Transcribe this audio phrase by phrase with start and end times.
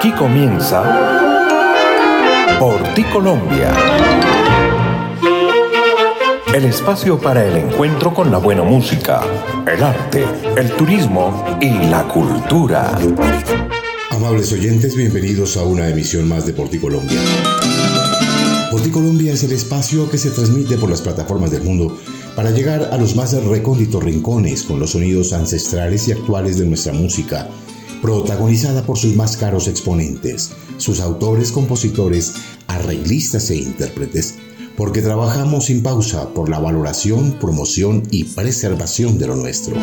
[0.00, 0.82] Aquí comienza
[2.58, 3.70] Por ti Colombia.
[6.54, 9.20] El espacio para el encuentro con la buena música,
[9.66, 10.24] el arte,
[10.56, 12.98] el turismo y la cultura.
[14.10, 17.20] Amables oyentes, bienvenidos a una emisión más de Por ti Colombia.
[18.70, 21.94] Por ti Colombia es el espacio que se transmite por las plataformas del mundo
[22.34, 26.94] para llegar a los más recónditos rincones con los sonidos ancestrales y actuales de nuestra
[26.94, 27.50] música
[28.02, 32.32] protagonizada por sus más caros exponentes, sus autores, compositores,
[32.66, 34.36] arreglistas e intérpretes,
[34.76, 39.76] porque trabajamos sin pausa por la valoración, promoción y preservación de lo nuestro.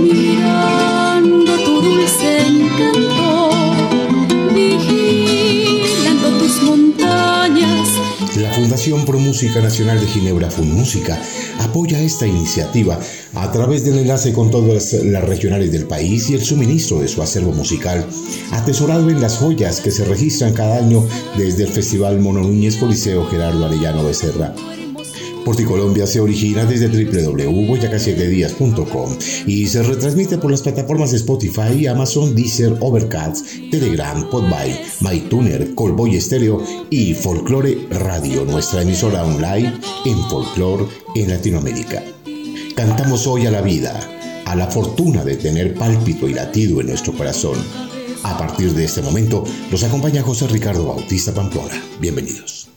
[0.00, 3.50] Mirando tu dulce encanto,
[4.54, 7.88] vigilando tus montañas.
[8.36, 11.20] La Fundación Pro Música Nacional de Ginebra Música
[11.60, 12.98] apoya esta iniciativa
[13.34, 17.22] a través del enlace con todas las regionales del país y el suministro de su
[17.22, 18.06] acervo musical,
[18.50, 23.26] atesorado en las joyas que se registran cada año desde el Festival Mono Núñez Coliseo
[23.26, 24.54] Gerardo Arellano Becerra.
[25.44, 33.46] Colombia se origina desde www.boyacasietedias.com y se retransmite por las plataformas Spotify, Amazon, Deezer, Overcast,
[33.70, 39.72] Telegram, Podbay, MyTuner, Colboy Stereo y Folklore Radio, nuestra emisora online
[40.04, 42.02] en folklore en Latinoamérica.
[42.74, 44.00] Cantamos hoy a la vida,
[44.46, 47.58] a la fortuna de tener pálpito y latido en nuestro corazón.
[48.22, 51.82] A partir de este momento, los acompaña José Ricardo Bautista Pamplona.
[52.00, 52.70] Bienvenidos.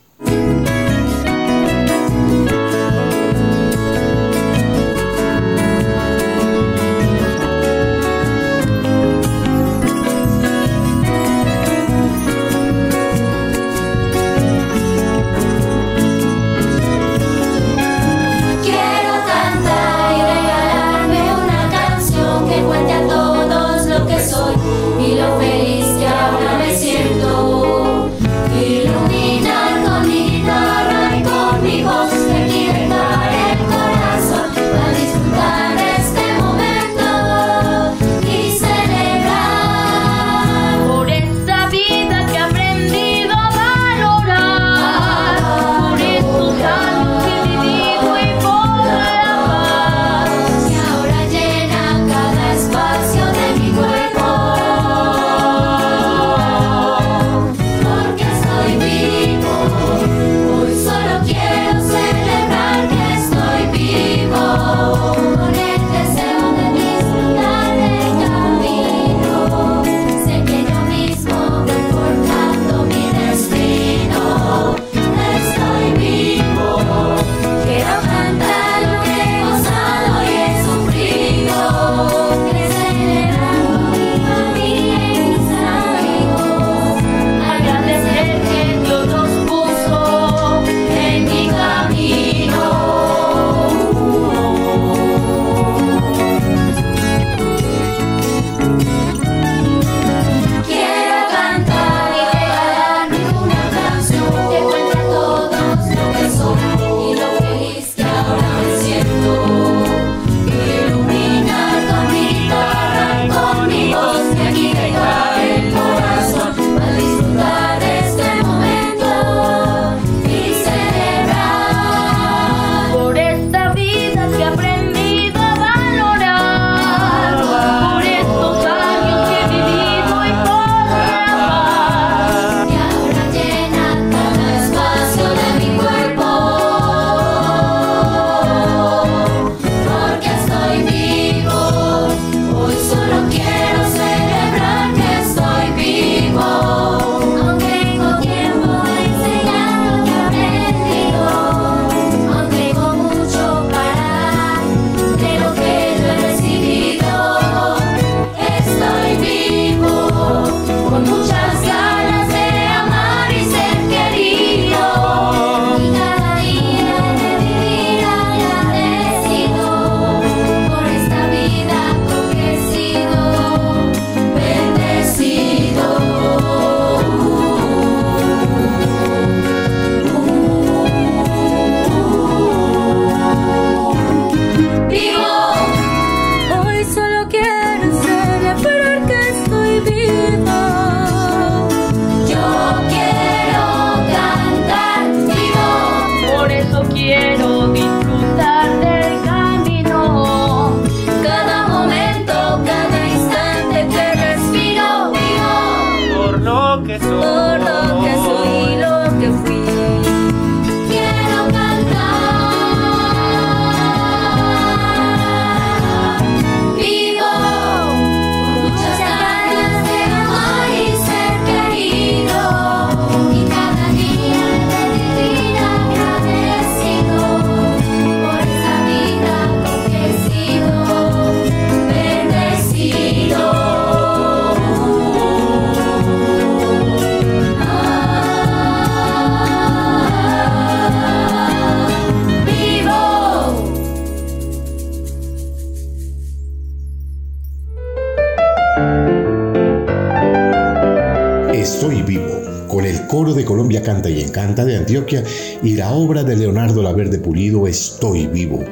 [255.63, 258.63] Y la obra de Leonardo Laverde Pulido Estoy vivo.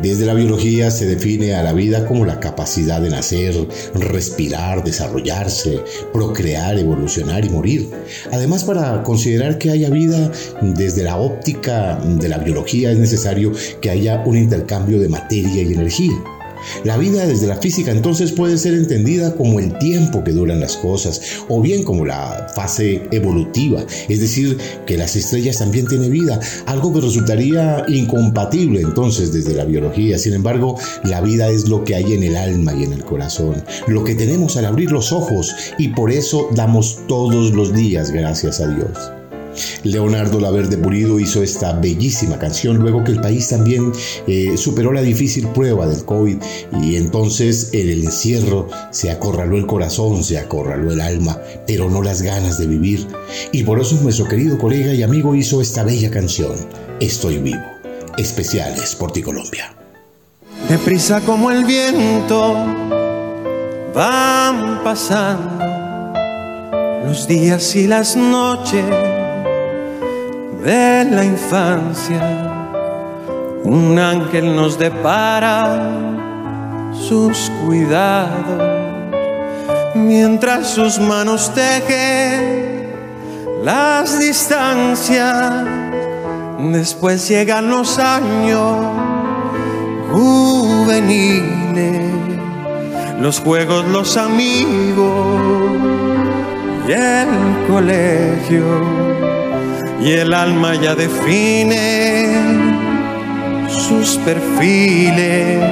[0.00, 3.54] Desde la biología se define a la vida como la capacidad de nacer,
[3.94, 5.80] respirar, desarrollarse,
[6.12, 7.90] procrear, evolucionar y morir.
[8.30, 10.30] Además, para considerar que haya vida
[10.60, 15.72] desde la óptica de la biología es necesario que haya un intercambio de materia y
[15.72, 16.31] energía.
[16.84, 20.76] La vida desde la física entonces puede ser entendida como el tiempo que duran las
[20.76, 26.40] cosas o bien como la fase evolutiva, es decir, que las estrellas también tienen vida,
[26.66, 30.18] algo que resultaría incompatible entonces desde la biología.
[30.18, 33.62] Sin embargo, la vida es lo que hay en el alma y en el corazón,
[33.86, 38.60] lo que tenemos al abrir los ojos y por eso damos todos los días gracias
[38.60, 39.21] a Dios.
[39.84, 43.92] Leonardo Laverde Pulido hizo esta bellísima canción luego que el país también
[44.26, 46.36] eh, superó la difícil prueba del COVID
[46.82, 52.02] y entonces en el encierro se acorraló el corazón, se acorraló el alma, pero no
[52.02, 53.06] las ganas de vivir.
[53.52, 56.52] Y por eso nuestro querido colega y amigo hizo esta bella canción,
[57.00, 57.64] Estoy vivo,
[58.16, 59.74] especiales por ti Colombia.
[60.68, 62.54] Deprisa como el viento
[63.92, 65.64] van pasando
[67.04, 69.21] los días y las noches
[70.62, 72.22] de la infancia,
[73.64, 75.90] un ángel nos depara
[76.92, 78.62] sus cuidados,
[79.94, 82.92] mientras sus manos tejen
[83.64, 85.64] las distancias.
[86.60, 88.86] Después llegan los años
[90.12, 91.42] juveniles,
[93.18, 95.26] los juegos, los amigos
[96.86, 97.28] y el
[97.68, 99.01] colegio
[100.04, 102.34] y el alma ya define
[103.68, 105.62] sus perfiles.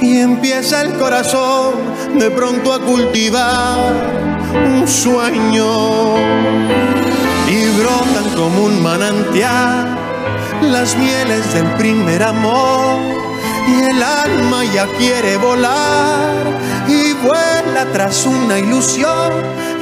[0.00, 1.74] Y empieza el corazón
[2.18, 3.92] de pronto a cultivar
[4.54, 6.14] un sueño.
[7.46, 9.98] Y brotan como un manantial
[10.62, 13.00] las mieles del primer amor.
[13.68, 16.32] Y el alma ya quiere volar
[16.88, 19.30] y vuela tras una ilusión.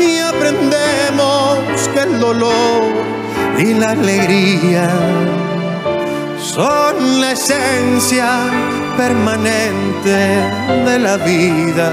[0.01, 3.20] Y aprendemos que el dolor
[3.61, 4.89] y la alegría
[6.41, 8.29] son la esencia
[8.97, 10.19] permanente
[10.87, 11.91] de la vida.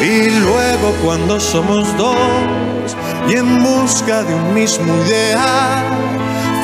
[0.00, 2.96] Y luego cuando somos dos
[3.28, 5.84] y en busca de un mismo ideal,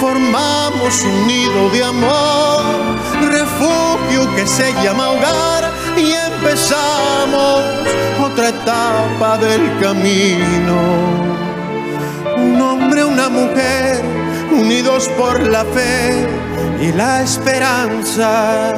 [0.01, 2.63] formamos un nido de amor,
[3.29, 7.63] refugio que se llama hogar y empezamos
[8.23, 11.23] otra etapa del camino
[13.27, 14.03] una mujer,
[14.51, 16.27] unidos por la fe
[16.81, 18.73] y la esperanza.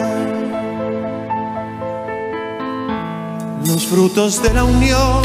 [3.66, 5.22] Los frutos de la unión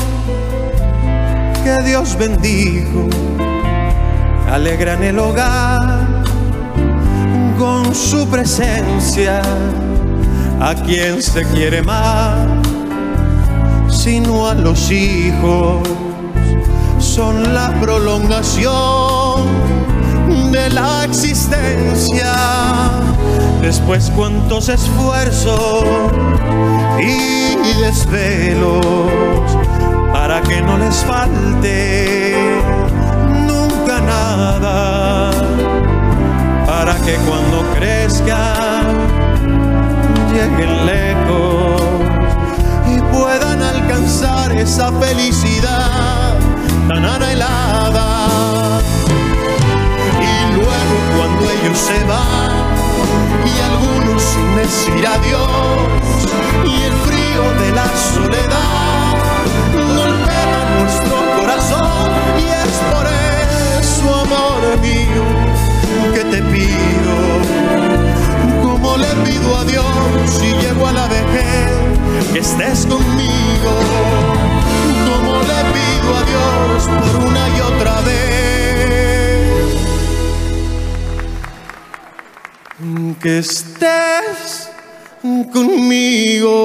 [1.64, 3.10] que Dios bendijo
[4.50, 6.24] alegran el hogar
[7.58, 9.42] con su presencia.
[10.62, 12.48] A quien se quiere más,
[13.90, 15.88] sino a los hijos
[17.20, 19.44] son la prolongación
[20.54, 22.34] de la existencia.
[23.62, 25.84] Después cuántos esfuerzos
[26.98, 28.86] y desvelos
[30.14, 32.38] para que no les falte
[33.50, 35.32] nunca nada,
[36.66, 38.86] para que cuando crezcan
[40.32, 41.82] lleguen lejos
[42.94, 46.19] y puedan alcanzar esa felicidad
[46.90, 48.82] tan anhelada.
[50.30, 52.52] Y luego cuando ellos se van,
[53.46, 56.20] y algunos sin decir adiós,
[56.66, 59.14] y el frío de la soledad
[59.98, 62.10] golpea nuestro corazón,
[62.44, 63.06] y es por
[63.82, 65.26] eso, amor mío,
[66.14, 67.16] que te pido,
[68.64, 69.86] como le pido a Dios
[70.26, 71.70] si llego a la vejez,
[72.34, 73.74] que estés conmigo
[75.10, 75.49] como
[76.10, 78.20] le pido a Dios por una y otra vez.
[83.22, 84.70] Que estés
[85.52, 86.56] conmigo.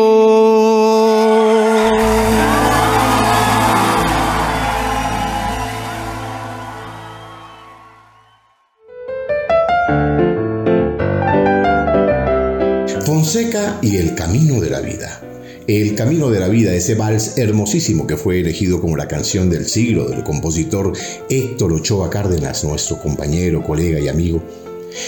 [13.05, 15.24] Fonseca y el camino de la vida.
[15.67, 19.65] El Camino de la Vida, ese vals hermosísimo que fue elegido como la canción del
[19.65, 20.93] siglo del compositor
[21.31, 24.43] Héctor Ochoa Cárdenas, nuestro compañero, colega y amigo.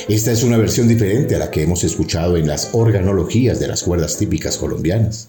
[0.08, 3.82] Esta es una versión diferente a la que hemos escuchado en las organologías de las
[3.82, 5.28] cuerdas típicas colombianas.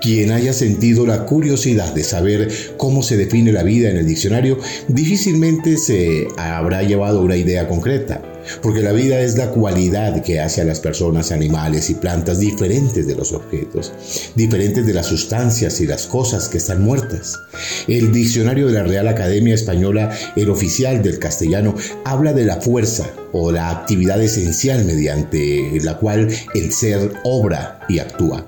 [0.00, 4.58] Quien haya sentido la curiosidad de saber cómo se define la vida en el diccionario,
[4.88, 8.20] difícilmente se habrá llevado una idea concreta,
[8.62, 13.06] porque la vida es la cualidad que hace a las personas, animales y plantas diferentes
[13.06, 13.92] de los objetos,
[14.34, 17.38] diferentes de las sustancias y las cosas que están muertas.
[17.86, 21.74] El diccionario de la Real Academia Española, el oficial del castellano,
[22.04, 27.98] habla de la fuerza o la actividad esencial mediante la cual el ser obra y
[27.98, 28.46] actúa.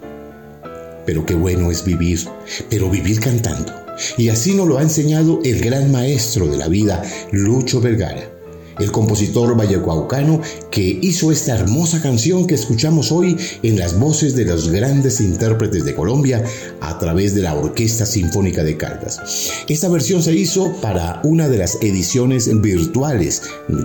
[1.06, 2.20] Pero qué bueno es vivir,
[2.68, 3.72] pero vivir cantando.
[4.16, 7.02] Y así nos lo ha enseñado el gran maestro de la vida,
[7.32, 8.29] Lucho Vergara
[8.80, 14.44] el compositor vallecuaucano que hizo esta hermosa canción que escuchamos hoy en las voces de
[14.44, 16.44] los grandes intérpretes de Colombia
[16.80, 19.20] a través de la Orquesta Sinfónica de Caldas.
[19.68, 23.42] Esta versión se hizo para una de las ediciones virtuales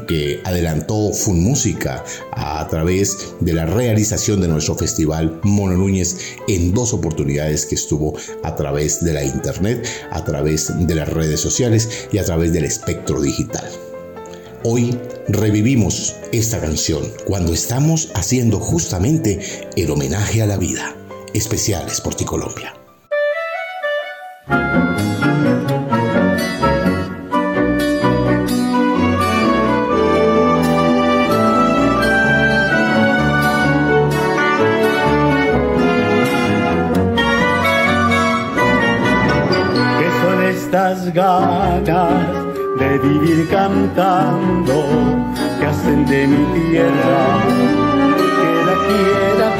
[0.07, 6.73] que adelantó Fun Música a través de la realización de nuestro festival Mono Núñez en
[6.73, 12.07] dos oportunidades que estuvo a través de la internet, a través de las redes sociales
[12.11, 13.65] y a través del espectro digital.
[14.67, 19.39] Hoy revivimos esta canción cuando estamos haciendo justamente
[19.75, 20.95] el homenaje a la vida.
[21.35, 21.87] Especial
[22.25, 22.73] Colombia.
[43.07, 44.85] Vivir cantando
[45.59, 47.37] que hacen de mi tierra
[48.39, 49.54] que la quiera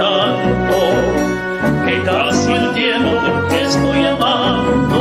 [0.00, 0.80] tanto
[1.84, 3.10] que casi el tiempo
[3.50, 5.00] que estoy amando.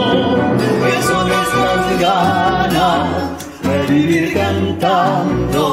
[0.84, 3.30] Que son estas ganas
[3.90, 5.66] vivir cantando,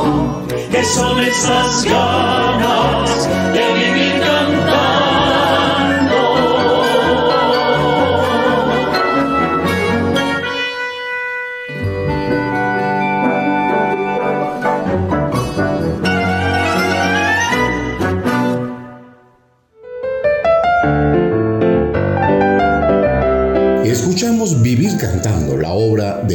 [0.70, 3.85] que son esas ganas de vivir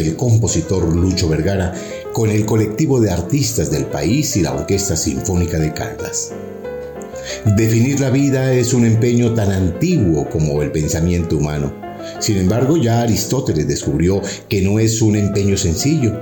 [0.04, 1.74] del compositor Lucho Vergara,
[2.14, 6.32] con el colectivo de artistas del país y la Orquesta Sinfónica de Caldas.
[7.56, 11.74] Definir la vida es un empeño tan antiguo como el pensamiento humano.
[12.20, 16.20] Sin embargo, ya Aristóteles descubrió que no es un empeño sencillo.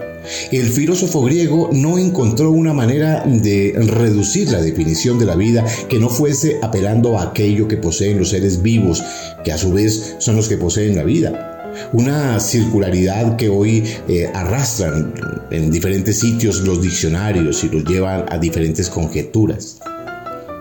[0.51, 5.99] El filósofo griego no encontró una manera de reducir la definición de la vida que
[5.99, 9.01] no fuese apelando a aquello que poseen los seres vivos,
[9.43, 11.48] que a su vez son los que poseen la vida.
[11.93, 15.13] Una circularidad que hoy eh, arrastran
[15.51, 19.79] en diferentes sitios los diccionarios y los llevan a diferentes conjeturas.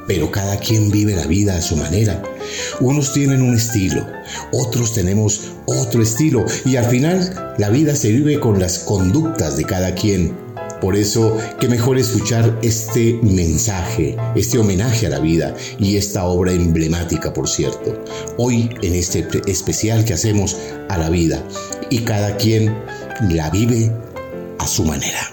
[0.07, 2.23] Pero cada quien vive la vida a su manera.
[2.81, 4.07] Unos tienen un estilo,
[4.53, 9.65] otros tenemos otro estilo y al final la vida se vive con las conductas de
[9.65, 10.48] cada quien
[10.81, 16.53] por eso, qué mejor escuchar este mensaje, este homenaje a la vida y esta obra
[16.53, 18.03] emblemática, por cierto,
[18.37, 20.57] hoy en este especial que hacemos
[20.89, 21.43] a la vida
[21.91, 22.77] y cada quien
[23.31, 23.93] la vive
[24.59, 25.33] a su manera.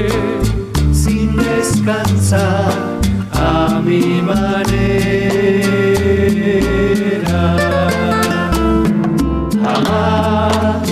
[1.81, 2.71] descansar
[3.33, 4.77] a mi manera.
[9.63, 10.87] Jamás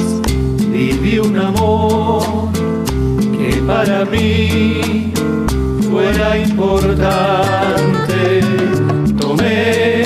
[0.72, 2.24] viví un amor
[3.38, 5.14] que para mí
[5.90, 8.42] fuera importante.
[9.20, 10.04] Tomé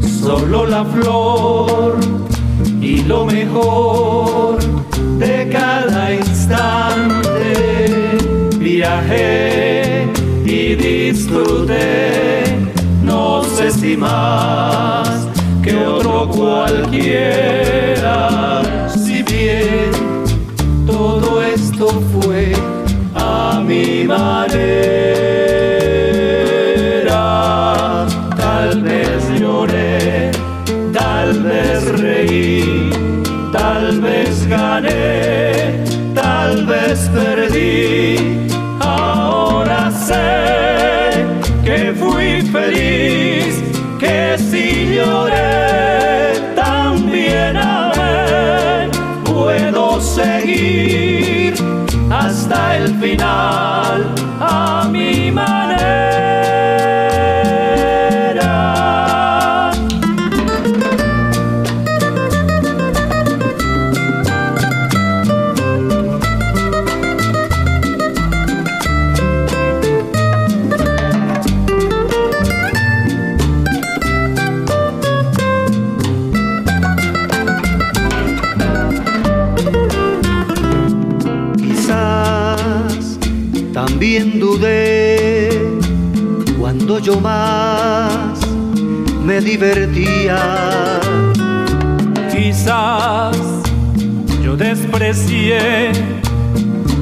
[0.00, 1.98] solo la flor
[2.80, 4.58] y lo mejor
[5.18, 7.52] de cada instante
[8.58, 9.61] viajé
[11.12, 12.42] y disfruté,
[13.04, 15.28] no sé si más
[15.62, 18.08] que otro cualquiera,
[87.02, 88.38] yo más
[89.24, 91.00] me divertía.
[92.30, 93.36] Quizás
[94.42, 95.90] yo desprecié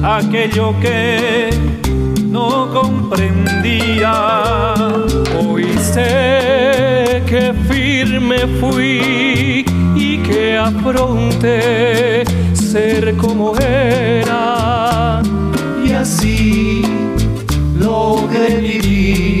[0.03, 1.49] aquello que
[2.25, 4.13] no comprendía.
[5.39, 9.63] Hoy sé que firme fui
[9.95, 15.21] y que afronté ser como era.
[15.85, 16.81] Y así
[17.77, 19.40] logré vivir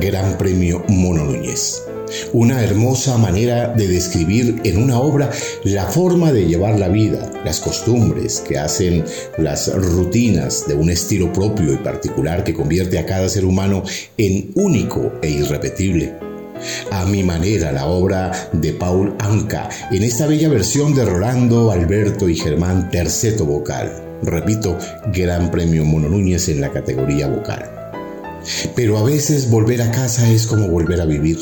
[0.00, 1.82] Gran Premio Mono Núñez.
[2.32, 5.30] Una hermosa manera de describir en una obra
[5.64, 9.04] la forma de llevar la vida, las costumbres que hacen
[9.38, 13.82] las rutinas de un estilo propio y particular que convierte a cada ser humano
[14.16, 16.14] en único e irrepetible.
[16.90, 22.28] a mi manera la obra de Paul Anka en esta bella versión de Rolando, Alberto
[22.28, 24.02] y Germán Terceto Vocal.
[24.22, 24.78] Repito,
[25.12, 27.75] Gran Premio Mono Núñez en la categoría vocal.
[28.74, 31.38] Pero a veces volver a casa es como volver a vivir.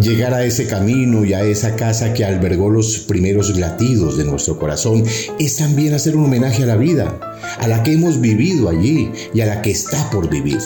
[0.00, 4.58] Llegar a ese camino y a esa casa que albergó los primeros latidos de nuestro
[4.58, 5.04] corazón
[5.38, 7.18] es también hacer un homenaje a la vida,
[7.58, 10.60] a la que hemos vivido allí y a la que está por vivir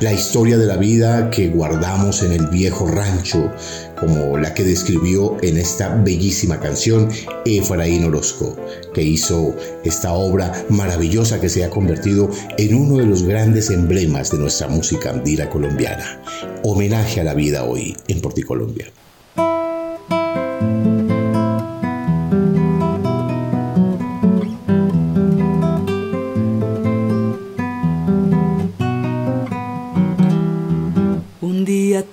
[0.00, 3.52] la historia de la vida que guardamos en el viejo rancho,
[3.98, 7.08] como la que describió en esta bellísima canción
[7.44, 8.56] Efraín Orozco,
[8.92, 9.54] que hizo
[9.84, 14.68] esta obra maravillosa que se ha convertido en uno de los grandes emblemas de nuestra
[14.68, 16.22] música andina colombiana.
[16.62, 18.86] Homenaje a la vida hoy en Porticolombia.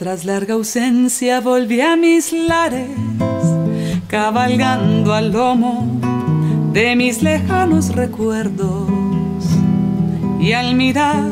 [0.03, 2.89] Tras larga ausencia volví a mis lares,
[4.09, 5.87] cabalgando al lomo
[6.73, 8.89] de mis lejanos recuerdos.
[10.41, 11.23] Y al mirar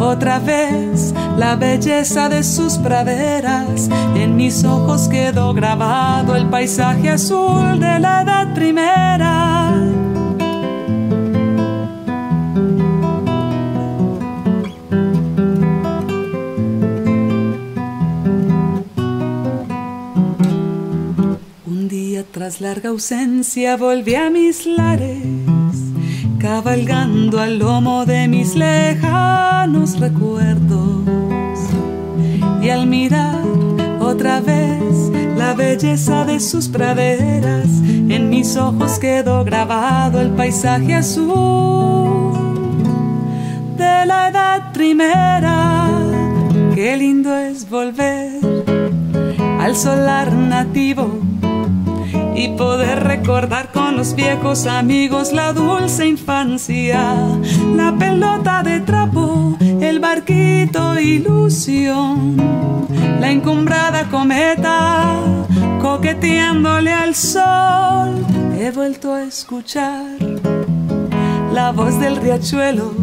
[0.00, 7.80] otra vez la belleza de sus praderas, en mis ojos quedó grabado el paisaje azul
[7.80, 9.99] de la edad primera
[22.40, 25.76] Tras larga ausencia volví a mis lares,
[26.38, 31.04] cabalgando al lomo de mis lejanos recuerdos.
[32.62, 33.44] Y al mirar
[34.00, 37.68] otra vez la belleza de sus praderas,
[38.08, 42.32] en mis ojos quedó grabado el paisaje azul
[43.76, 45.90] de la edad primera.
[46.74, 48.40] Qué lindo es volver
[49.58, 51.19] al solar nativo
[52.40, 57.14] y poder recordar con los viejos amigos la dulce infancia,
[57.76, 62.36] la pelota de trapo, el barquito ilusión,
[63.20, 65.20] la encumbrada cometa
[65.82, 68.24] coqueteándole al sol.
[68.58, 70.16] He vuelto a escuchar
[71.52, 72.94] la voz del riachuelo,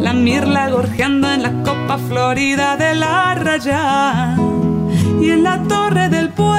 [0.00, 4.34] la mirla gorjeando en la copa florida de la raya
[5.20, 6.49] y en la torre del pueblo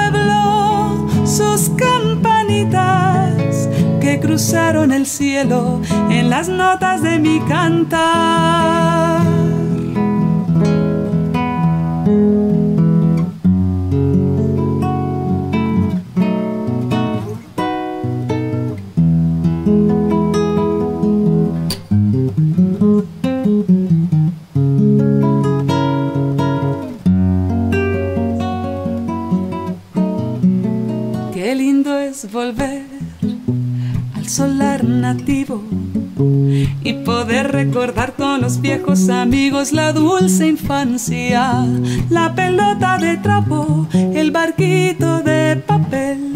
[3.99, 9.21] que cruzaron el cielo en las notas de mi cantar.
[38.51, 41.65] Los viejos amigos la dulce infancia,
[42.09, 46.33] la pelota de trapo, el barquito de papel,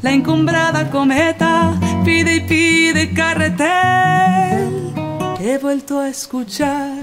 [0.00, 4.94] la encumbrada cometa, pide y pide carretel.
[5.38, 6.96] He vuelto a escuchar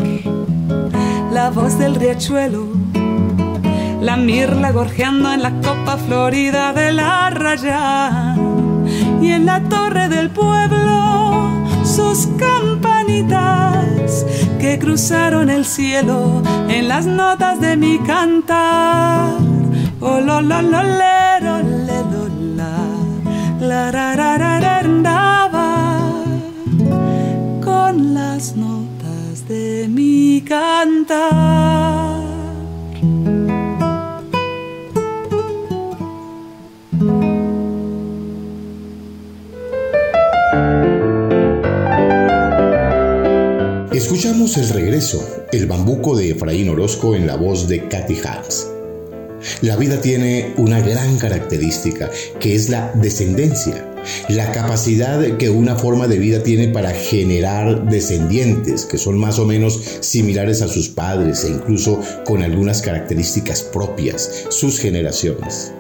[1.31, 2.65] la voz del riachuelo
[4.01, 8.35] la mirla gorjeando en la copa florida de la raya
[9.21, 11.49] y en la torre del pueblo
[11.83, 13.78] sus campanitas
[14.69, 19.32] que cruzaron el cielo en las notas de mi cantar.
[19.99, 21.39] Oh, lo, lo, lo, le,
[23.60, 24.82] la, la,
[27.63, 32.08] con las notas de mi cantar.
[44.57, 48.67] El Regreso, el bambuco de Efraín Orozco en la voz de Katy Hans.
[49.62, 52.09] La vida tiene una gran característica,
[52.39, 53.85] que es la descendencia,
[54.27, 59.45] la capacidad que una forma de vida tiene para generar descendientes, que son más o
[59.45, 65.73] menos similares a sus padres e incluso con algunas características propias, sus generaciones.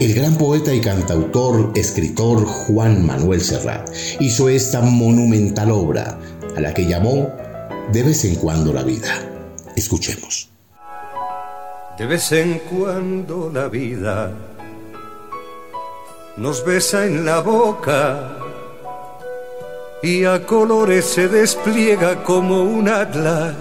[0.00, 6.18] El gran poeta y cantautor, escritor Juan Manuel Serrat hizo esta monumental obra
[6.56, 7.43] a la que llamó
[7.92, 9.30] de vez en cuando la vida.
[9.76, 10.50] Escuchemos.
[11.98, 14.32] De vez en cuando la vida
[16.36, 18.36] nos besa en la boca
[20.02, 23.54] y a colores se despliega como un atlas.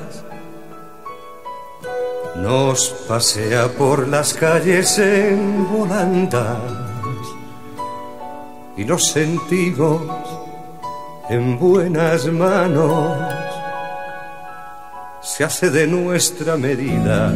[2.35, 6.57] nos pasea por las calles en volandas
[8.75, 10.01] y nos sentimos
[11.29, 13.42] en buenas manos.
[15.23, 17.31] Se hace de nuestra medida,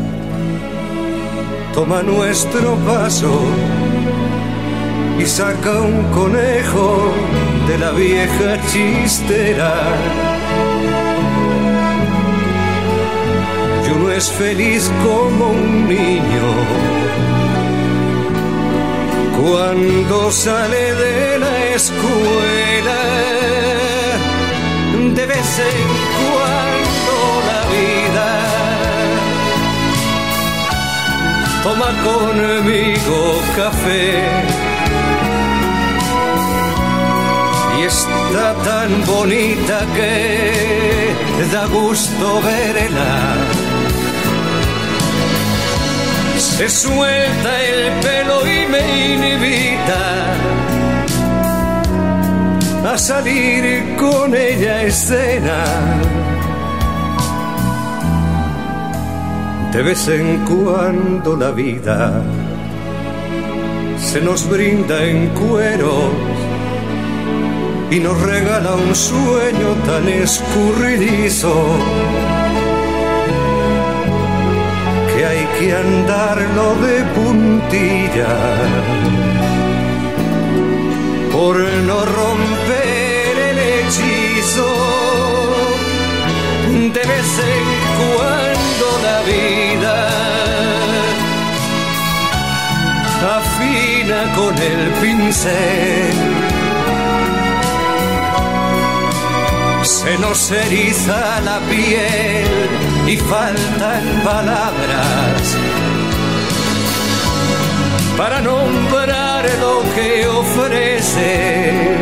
[1.74, 3.40] toma nuestro paso
[5.18, 7.14] y saca un conejo
[7.66, 9.74] de la vieja chistera.
[13.86, 16.48] Y uno es feliz como un niño
[19.42, 23.00] cuando sale de la escuela.
[25.16, 25.88] De vez en
[26.20, 26.87] cuando
[31.68, 33.20] toma conmigo
[33.58, 34.24] café
[37.78, 40.14] y está tan bonita que
[41.52, 43.16] da gusto verla.
[46.38, 48.84] Se suelta el pelo y me
[49.16, 50.04] invita
[52.94, 55.64] a salir con ella a escena.
[59.72, 62.24] De vez en cuando la vida
[64.00, 66.12] se nos brinda en cueros
[67.92, 71.54] y nos regala un sueño tan escurridizo
[75.14, 78.36] que hay que andarlo de puntilla
[81.32, 84.70] por no romper el hechizo.
[86.94, 88.37] De vez en cuando
[89.28, 89.98] vida.
[93.38, 96.16] Afina con el pincel.
[99.84, 102.48] Se nos eriza la piel
[103.08, 105.42] y faltan palabras.
[108.18, 111.98] Para nombrar lo que ofrece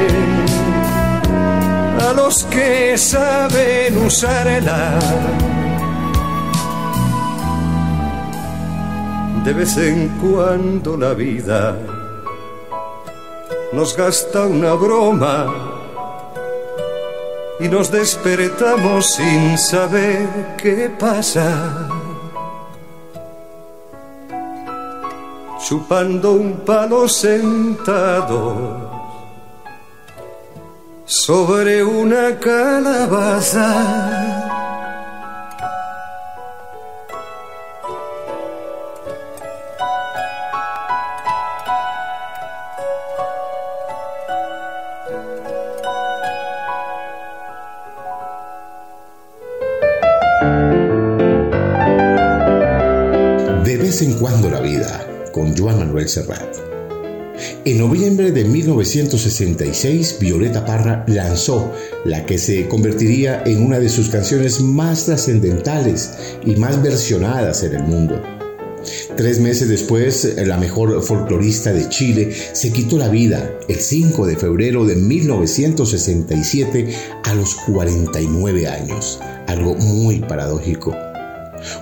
[2.08, 5.00] a los que saben usarla.
[9.46, 11.78] De vez en cuando la vida
[13.74, 15.46] nos gasta una broma
[17.60, 21.88] y nos despertamos sin saber qué pasa.
[25.64, 28.90] Chupando un palo sentado
[31.06, 34.35] sobre una calabaza.
[56.08, 56.56] Serrat.
[57.66, 61.72] En noviembre de 1966, Violeta Parra lanzó
[62.06, 66.12] la que se convertiría en una de sus canciones más trascendentales
[66.46, 68.22] y más versionadas en el mundo.
[69.18, 74.36] Tres meses después, la mejor folclorista de Chile se quitó la vida el 5 de
[74.36, 80.96] febrero de 1967 a los 49 años, algo muy paradójico.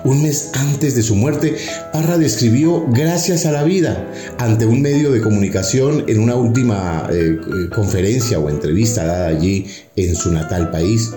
[0.04, 1.56] Un mes antes de su muerte,
[1.92, 7.38] Parra describió Gracias a la vida ante un medio de comunicación en una última eh,
[7.40, 9.66] eh, conferencia o entrevista dada allí
[9.96, 11.12] en su natal país.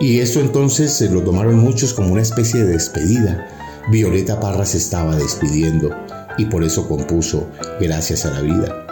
[0.00, 3.48] Y esto entonces se lo tomaron muchos como una especie de despedida.
[3.90, 5.90] Violeta Parra se estaba despidiendo
[6.38, 7.48] y por eso compuso
[7.80, 8.84] Gracias a la vida.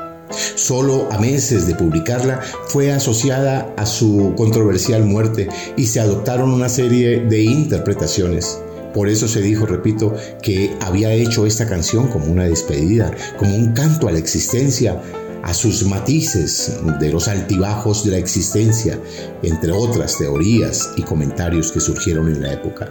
[0.54, 6.68] Solo a meses de publicarla fue asociada a su controversial muerte y se adoptaron una
[6.68, 8.58] serie de interpretaciones.
[8.94, 13.72] Por eso se dijo, repito, que había hecho esta canción como una despedida, como un
[13.72, 15.00] canto a la existencia,
[15.42, 18.98] a sus matices de los altibajos de la existencia,
[19.42, 22.90] entre otras teorías y comentarios que surgieron en la época.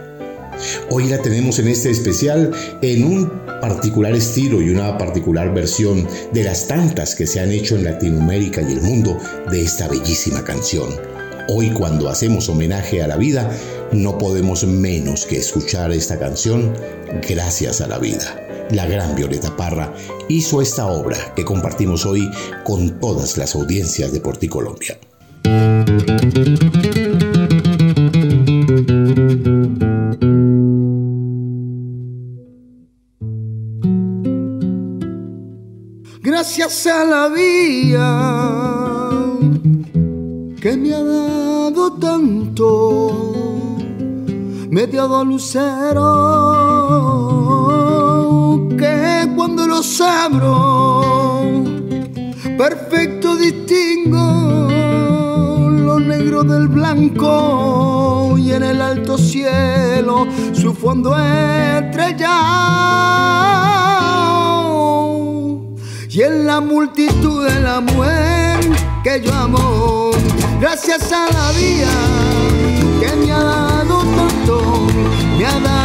[0.90, 6.44] Hoy la tenemos en este especial en un particular estilo y una particular versión de
[6.44, 9.18] las tantas que se han hecho en Latinoamérica y el mundo
[9.50, 10.90] de esta bellísima canción.
[11.48, 13.50] Hoy cuando hacemos homenaje a la vida,
[13.92, 16.74] no podemos menos que escuchar esta canción
[17.28, 18.36] Gracias a la vida.
[18.70, 19.92] La gran Violeta Parra
[20.28, 22.30] hizo esta obra que compartimos hoy
[22.64, 24.98] con todas las audiencias de Porticolombia.
[36.22, 38.42] Gracias a la vida
[40.60, 43.21] que me ha dado tanto
[44.72, 46.00] me dio lucero
[48.78, 51.42] que cuando los abro
[52.56, 54.70] perfecto distingo
[55.68, 62.32] lo negro del blanco y en el alto cielo su fondo estrellado.
[66.08, 68.60] Y en la multitud de la mujer
[69.04, 70.12] que yo amo
[70.60, 71.90] gracias a la vida
[73.00, 73.61] que me ha dado
[74.94, 75.81] me ha dado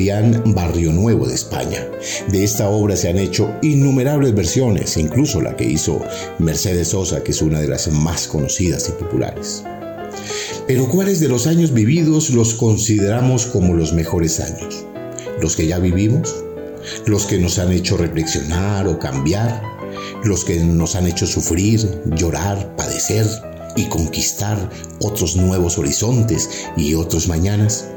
[0.00, 1.86] Adrián Barrio Nuevo de España.
[2.30, 6.02] De esta obra se han hecho innumerables versiones, incluso la que hizo
[6.38, 9.62] Mercedes Sosa, que es una de las más conocidas y populares.
[10.66, 14.86] Pero ¿cuáles de los años vividos los consideramos como los mejores años?
[15.42, 16.34] ¿Los que ya vivimos?
[17.04, 19.62] ¿Los que nos han hecho reflexionar o cambiar?
[20.24, 21.86] ¿Los que nos han hecho sufrir,
[22.16, 23.26] llorar, padecer
[23.76, 24.70] y conquistar
[25.00, 26.48] otros nuevos horizontes
[26.78, 27.89] y otros mañanas?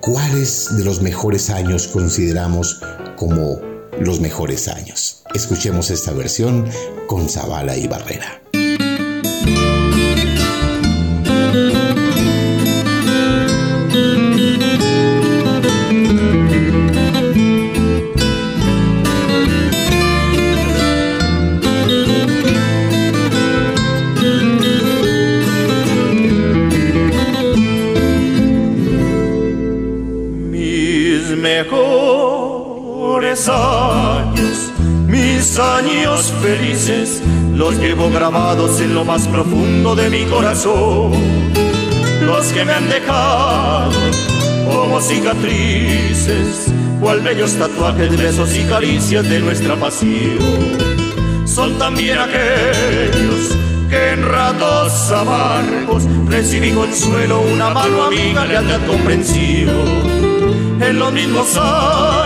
[0.00, 2.82] cuáles de los mejores años consideramos
[3.16, 3.60] como
[4.00, 5.22] los mejores años.
[5.34, 6.68] Escuchemos esta versión
[7.06, 8.40] con Zavala y Barrera.
[35.58, 37.22] Años felices
[37.54, 41.12] los llevo grabados en lo más profundo de mi corazón.
[42.26, 43.90] Los que me han dejado
[44.70, 46.66] como cicatrices,
[47.00, 50.38] cual bellos tatuajes, besos y caricias de nuestra pasión.
[51.46, 53.56] Son también aquellos
[53.88, 59.72] que en ratos amargos recibí consuelo, una mano amiga, lealtad comprensivo.
[60.80, 62.19] En los mismos años,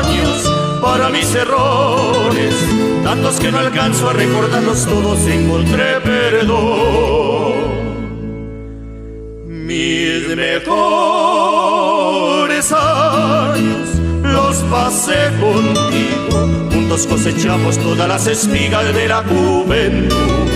[0.85, 2.55] para mis errores,
[3.03, 7.55] tantos que no alcanzo a recordarlos todos, encontré perdón.
[9.47, 10.70] Mis mejores
[12.70, 13.89] años
[14.22, 20.51] los pasé contigo, juntos cosechamos todas las espigas de la juventud.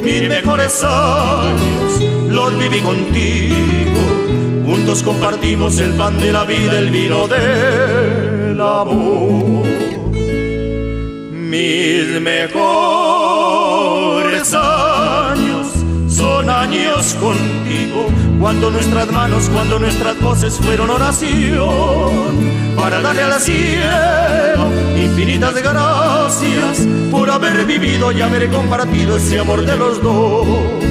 [0.00, 4.00] Mis mejores años los viví contigo,
[4.64, 9.55] juntos compartimos el pan de la vida, el vino del amor.
[11.56, 12.52] Mis mejores
[14.52, 15.68] años
[16.06, 24.70] son años contigo, cuando nuestras manos, cuando nuestras voces fueron oración, para darle al cielo
[25.02, 30.85] infinitas gracias por haber vivido y haber compartido ese amor de los dos.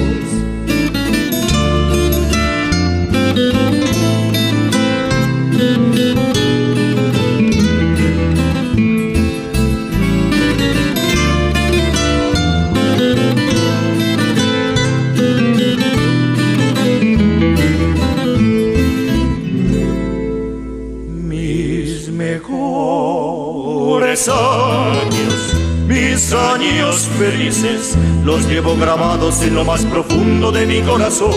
[24.26, 25.54] Mejores años,
[25.86, 31.32] mis años felices, los llevo grabados en lo más profundo de mi corazón.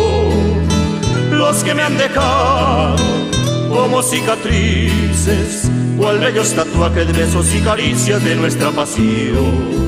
[1.31, 2.95] Los que me han dejado
[3.69, 9.79] como cicatrices, cual bellos tatuajes, besos y caricias de nuestra pasión.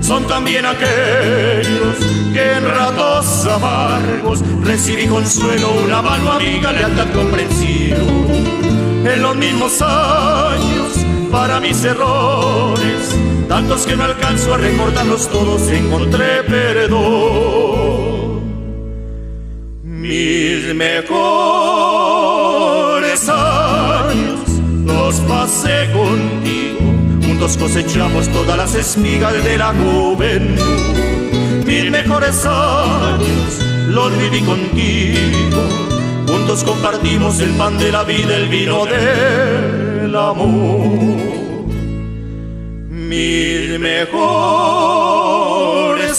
[0.00, 1.96] Son también aquellos
[2.32, 7.96] que en ratos amargos recibí consuelo, una mano amiga, lealtad comprensiva
[9.04, 10.85] en los mismos años
[11.36, 13.14] para mis errores,
[13.46, 16.96] tantos que no alcanzo a recordarlos todos, encontré perdón.
[19.82, 21.18] Mis mejores
[23.28, 24.48] años
[24.86, 26.78] los pasé contigo,
[27.26, 30.96] juntos cosechamos todas las espigas de la juventud.
[31.66, 35.86] Mis mejores años los viví contigo
[36.26, 38.86] juntos compartimos el pan de la vida, el vino
[40.06, 41.16] del amor.
[42.88, 44.24] Mis mejores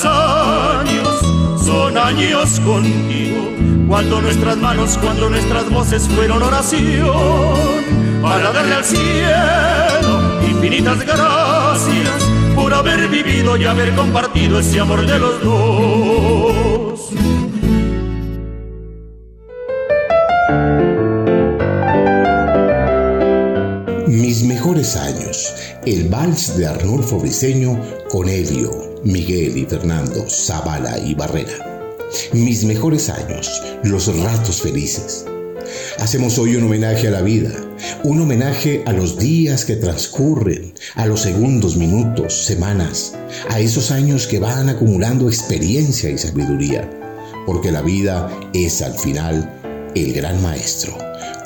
[0.05, 1.19] años
[1.63, 3.49] son años contigo,
[3.87, 7.85] cuando nuestras manos, cuando nuestras voces fueron oración,
[8.21, 12.23] para darle al cielo infinitas gracias
[12.55, 16.56] por haber vivido y haber compartido ese amor de los dos.
[25.93, 31.95] El vals de Arnulfo Briseño con Elio, Miguel y Fernando, Zavala y Barrera.
[32.33, 35.25] Mis mejores años, los ratos felices.
[35.99, 37.51] Hacemos hoy un homenaje a la vida,
[38.03, 43.13] un homenaje a los días que transcurren, a los segundos, minutos, semanas,
[43.49, 46.89] a esos años que van acumulando experiencia y sabiduría,
[47.45, 50.97] porque la vida es al final el gran maestro.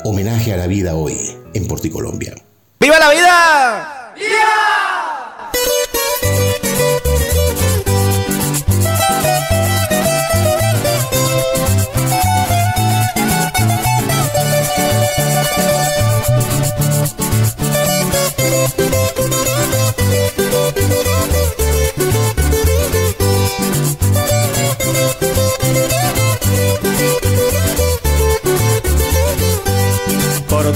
[0.04, 1.16] Homenaje a la vida hoy
[1.54, 2.34] en Porticolombia.
[2.80, 3.51] ¡Viva la vida!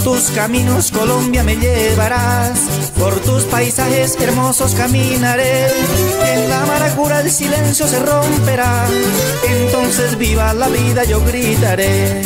[0.02, 2.58] Tus caminos Colombia me llevarás,
[2.98, 5.66] por tus paisajes hermosos caminaré.
[6.26, 8.86] En la amargura el silencio se romperá,
[9.48, 12.22] entonces viva la vida yo gritaré.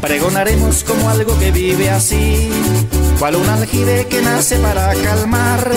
[0.00, 2.50] Pregonaremos como algo que vive así,
[3.18, 5.70] cual un aljibe que nace para calmar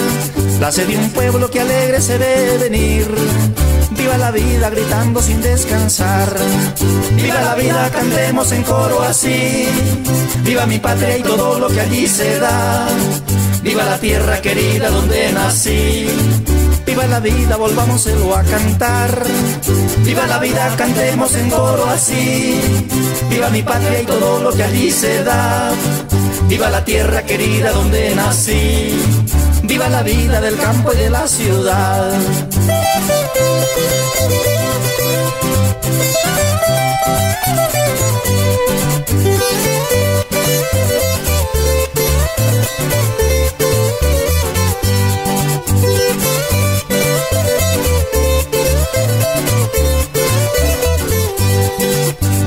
[0.59, 3.07] la sed de un pueblo que alegre se ve venir.
[4.11, 6.35] Viva la vida gritando sin descansar.
[7.15, 9.65] Viva la vida, cantemos en coro así.
[10.43, 12.89] Viva mi patria y todo lo que allí se da.
[13.63, 16.07] Viva la tierra querida donde nací.
[16.85, 19.23] Viva la vida, volvámoselo a cantar.
[19.99, 22.59] Viva la vida, cantemos en coro así.
[23.29, 25.71] Viva mi patria y todo lo que allí se da.
[26.49, 28.93] Viva la tierra querida donde nací.
[29.63, 32.11] Viva la vida del campo y de la ciudad.
[33.77, 34.60] Música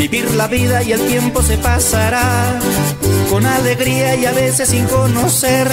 [0.05, 2.59] Vivir la vida y el tiempo se pasará
[3.31, 5.67] con alegría y a veces sin conocer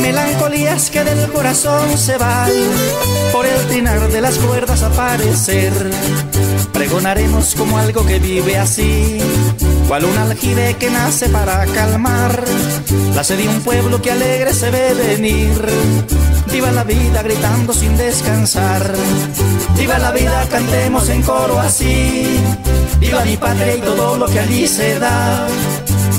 [0.00, 2.50] melancolías que del corazón se van
[3.30, 5.70] por el trinar de las cuerdas aparecer.
[6.72, 9.18] Pregonaremos como algo que vive así,
[9.86, 12.42] cual un aljibe que nace para calmar
[13.14, 15.62] la sed de un pueblo que alegre se ve venir.
[16.50, 18.94] Viva la vida gritando sin descansar.
[19.76, 22.40] Viva la vida, cantemos en coro así.
[23.02, 25.46] Viva mi patria y todo lo que allí se da.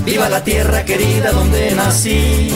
[0.05, 2.49] Viva la tierra querida donde nací.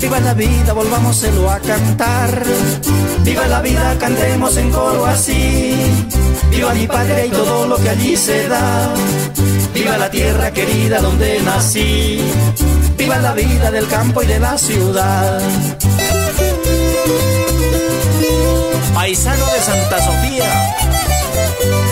[0.00, 2.42] Viva la vida, volvámoselo a cantar.
[3.20, 5.72] Viva la vida, cantemos en coro así.
[6.50, 8.92] Viva mi patria y todo lo que allí se da.
[9.72, 12.20] Viva la tierra querida donde nací.
[12.98, 15.40] Viva la vida del campo y de la ciudad.
[18.94, 20.76] Paisano de Santa Sofía,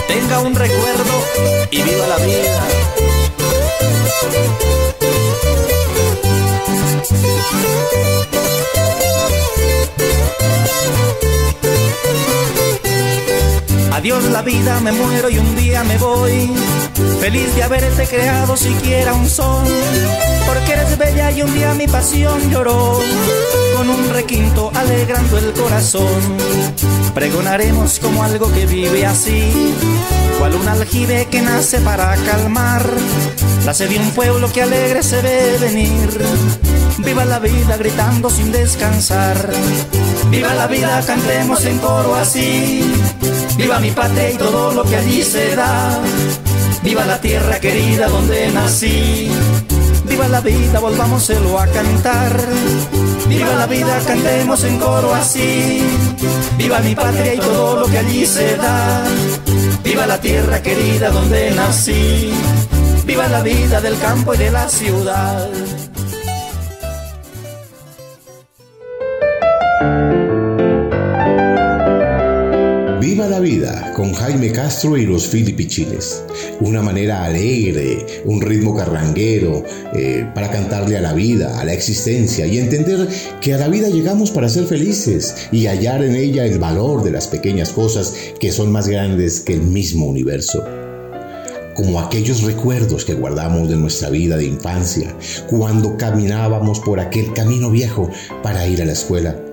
[0.09, 1.15] tenga un recuerdo
[1.71, 2.61] y viva la vida.
[14.03, 16.51] Adiós la vida, me muero y un día me voy.
[17.21, 19.65] Feliz de haberte creado siquiera un sol.
[20.45, 22.99] Porque eres bella y un día mi pasión lloró.
[23.77, 26.21] Con un requinto alegrando el corazón.
[27.15, 29.73] Pregonaremos como algo que vive así.
[30.37, 32.85] Cual un aljibe que nace para calmar
[33.65, 36.11] la sed de un pueblo que alegre se ve venir.
[36.99, 39.49] Viva la vida gritando sin descansar.
[40.29, 42.83] Viva la vida, cantemos en coro así.
[43.57, 46.01] Viva mi patria y todo lo que allí se da.
[46.83, 49.29] Viva la tierra querida donde nací.
[50.05, 52.41] Viva la vida, volvámoselo a cantar.
[53.29, 55.83] Viva la vida, cantemos en coro así.
[56.57, 59.05] Viva mi patria y todo lo que allí se da.
[59.85, 62.33] Viva la tierra querida donde nací.
[63.05, 65.49] Viva la vida del campo y de la ciudad.
[73.23, 76.25] Viva la vida con Jaime Castro y los Filipichines.
[76.61, 79.63] Una manera alegre, un ritmo carranguero
[79.95, 83.07] eh, para cantarle a la vida, a la existencia y entender
[83.41, 87.13] que a la vida llegamos para ser felices y hallar en ella el valor de
[87.13, 90.65] las pequeñas cosas que son más grandes que el mismo universo
[91.77, 95.17] como aquellos recuerdos que guardamos de nuestra vida de infancia,
[95.49, 98.11] cuando caminábamos por aquel camino viejo
[98.43, 99.52] para ir a la escuela.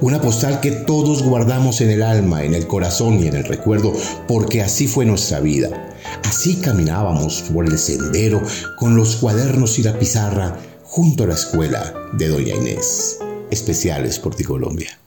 [0.00, 3.92] Una postal que todos guardamos en el alma, en el corazón y en el recuerdo,
[4.28, 5.94] porque así fue nuestra vida.
[6.24, 8.42] Así caminábamos por el sendero
[8.78, 13.18] con los cuadernos y la pizarra junto a la escuela de Doña Inés.
[13.50, 15.03] Especiales por ti Colombia.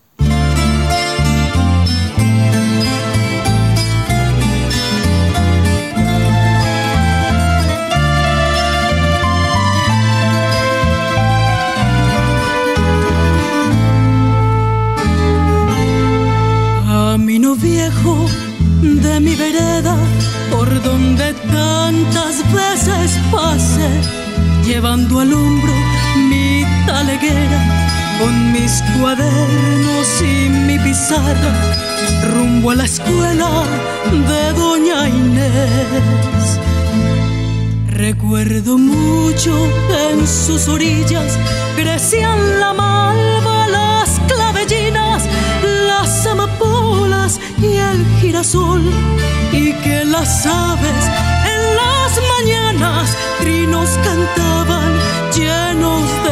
[32.34, 33.64] Rumbo a la escuela
[34.12, 36.60] de Doña Inés.
[37.88, 39.53] Recuerdo mucho
[40.10, 41.38] en sus orillas
[41.78, 45.24] crecían la malva, las clavellinas,
[45.88, 48.84] las amapolas y el girasol,
[49.53, 51.01] y que las aves
[51.53, 54.91] en las mañanas trinos cantaban
[55.34, 56.27] llenos de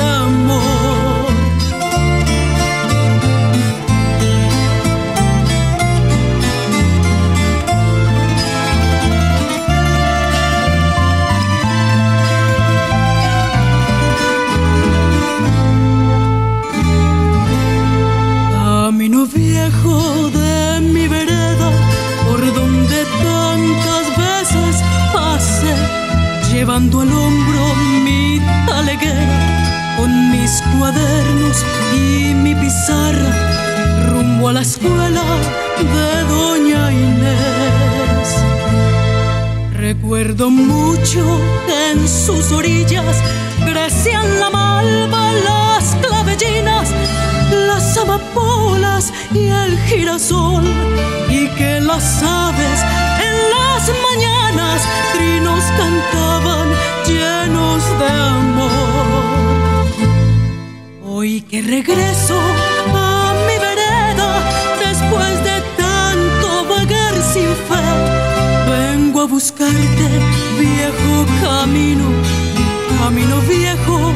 [30.85, 31.65] cuadernos
[31.95, 33.31] y mi pizarra,
[34.07, 35.23] rumbo a la escuela
[35.93, 38.27] de Doña Inés.
[39.73, 41.23] Recuerdo mucho
[41.91, 43.15] en sus orillas
[43.65, 46.87] crecían la malva, las clavellinas,
[47.67, 50.65] las amapolas y el girasol
[51.29, 52.79] y que las aves
[53.27, 54.81] en las mañanas
[55.13, 56.67] trinos cantaban
[57.07, 58.84] llenos de amor.
[61.17, 62.37] Hoy que regreso
[62.93, 64.31] a mi vereda
[64.85, 67.85] después de tanto vagar sin fe,
[68.69, 70.07] vengo a buscarte,
[70.59, 72.03] viejo camino,
[72.99, 74.11] camino viejo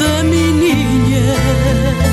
[0.00, 2.07] de mi niñez.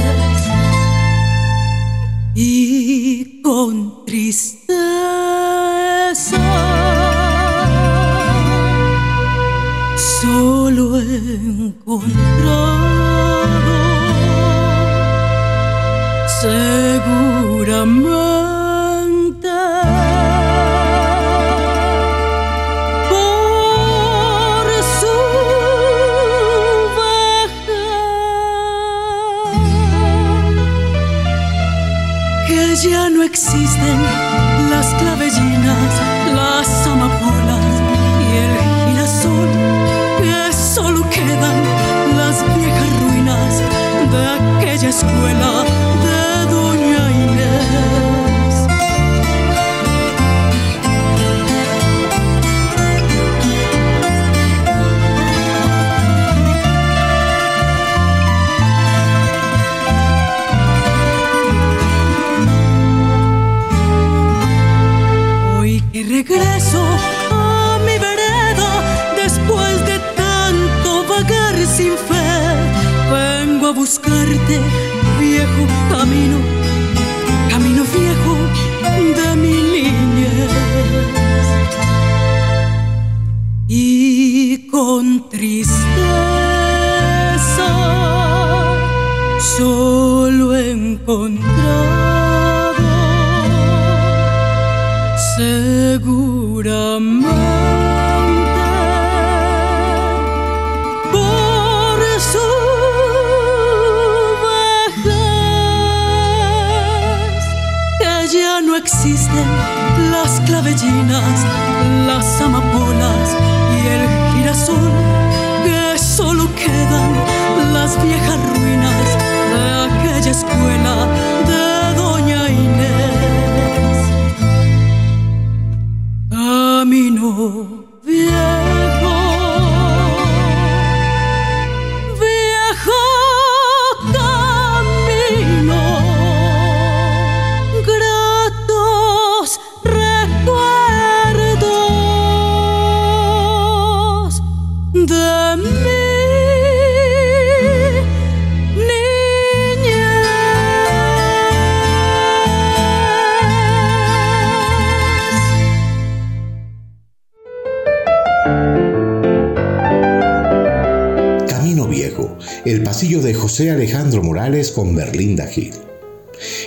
[163.55, 165.71] José Alejandro Morales con Berlinda Gil.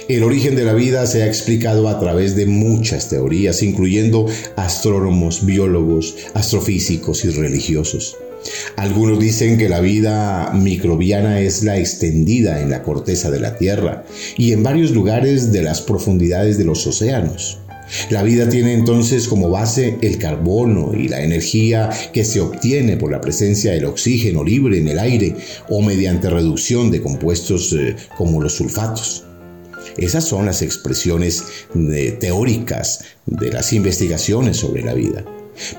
[0.08, 4.24] El origen de la vida se ha explicado a través de muchas teorías, incluyendo
[4.56, 8.16] astrónomos, biólogos, astrofísicos y religiosos.
[8.76, 14.06] Algunos dicen que la vida microbiana es la extendida en la corteza de la Tierra
[14.38, 17.58] y en varios lugares de las profundidades de los océanos.
[18.10, 23.10] La vida tiene entonces como base el carbono y la energía que se obtiene por
[23.10, 25.36] la presencia del oxígeno libre en el aire
[25.68, 29.24] o mediante reducción de compuestos eh, como los sulfatos.
[29.96, 31.44] Esas son las expresiones
[31.74, 35.24] eh, teóricas de las investigaciones sobre la vida.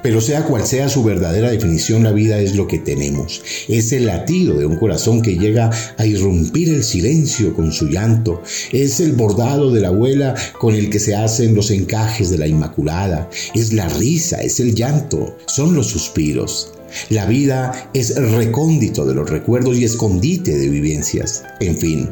[0.02, 3.42] Pero sea cual sea su verdadera definición, la vida es lo que tenemos.
[3.68, 8.42] Es el latido de un corazón que llega a irrumpir el silencio con su llanto.
[8.72, 12.48] Es el bordado de la abuela con el que se hacen los encajes de la
[12.48, 13.30] Inmaculada.
[13.54, 16.74] Es la risa, es el llanto, son los suspiros.
[17.10, 21.44] La vida es recóndito de los recuerdos y escondite de vivencias.
[21.60, 22.10] En fin,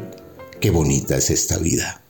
[0.60, 2.02] qué bonita es esta vida.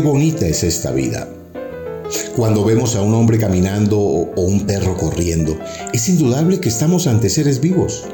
[0.00, 1.28] Bonita es esta vida.
[2.36, 5.58] Cuando vemos a un hombre caminando o un perro corriendo,
[5.92, 8.04] es indudable que estamos ante seres vivos.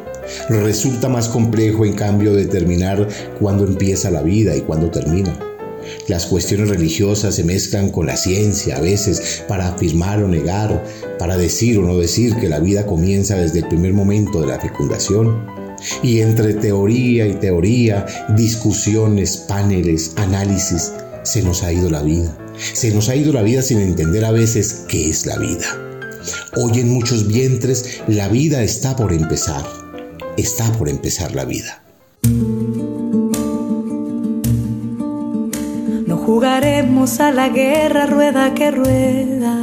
[0.48, 3.08] Resulta más complejo, en cambio, determinar
[3.40, 5.38] cuándo empieza la vida y cuándo termina.
[6.08, 10.84] Las cuestiones religiosas se mezclan con la ciencia a veces para afirmar o negar,
[11.18, 14.60] para decir o no decir que la vida comienza desde el primer momento de la
[14.60, 15.46] fecundación.
[16.02, 18.06] Y entre teoría y teoría,
[18.36, 20.92] discusiones, paneles, análisis,
[21.26, 22.36] se nos ha ido la vida.
[22.56, 25.66] Se nos ha ido la vida sin entender a veces qué es la vida.
[26.56, 29.64] Hoy en muchos vientres la vida está por empezar.
[30.36, 31.82] Está por empezar la vida.
[36.06, 39.60] No jugaremos a la guerra rueda que rueda.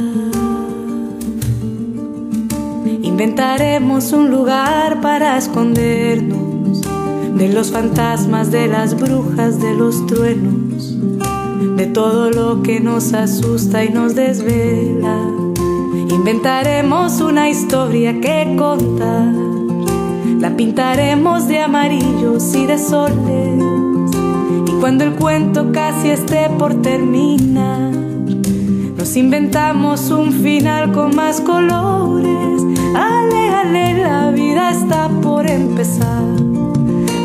[3.02, 6.82] Inventaremos un lugar para escondernos
[7.36, 10.63] de los fantasmas, de las brujas, de los truenos,
[11.76, 15.18] de todo lo que nos asusta y nos desvela.
[16.10, 19.32] Inventaremos una historia que contar,
[20.38, 23.64] la pintaremos de amarillos y de soles.
[24.66, 27.92] Y cuando el cuento casi esté por terminar,
[28.96, 32.62] nos inventamos un final con más colores.
[32.94, 36.22] Ale, ale, la vida está por empezar.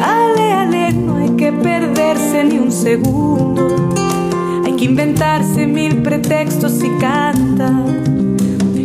[0.03, 3.98] Ale, ale, no hay que perderse ni un segundo.
[4.79, 7.83] Que inventarse mil pretextos y cantar.